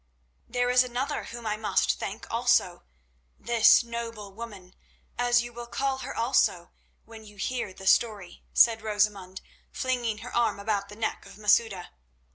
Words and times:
"There 0.49 0.71
is 0.71 0.83
another 0.83 1.25
whom 1.25 1.45
I 1.45 1.57
must 1.57 1.99
thank 1.99 2.25
also, 2.33 2.81
this 3.37 3.83
noble 3.83 4.33
woman, 4.33 4.73
as 5.15 5.43
you 5.43 5.53
will 5.53 5.67
call 5.67 5.99
her 5.99 6.15
also 6.15 6.71
when 7.05 7.23
you 7.23 7.37
hear 7.37 7.71
the 7.71 7.85
story," 7.85 8.43
said 8.51 8.81
Rosamund, 8.81 9.41
flinging 9.71 10.17
her 10.25 10.35
arm 10.35 10.59
about 10.59 10.89
the 10.89 10.95
neck 10.95 11.27
of 11.27 11.37
Masouda. 11.37 11.89